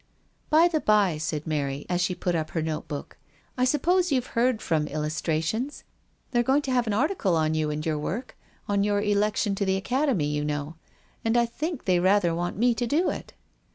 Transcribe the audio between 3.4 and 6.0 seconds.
I suppose you've heard from Illustrations t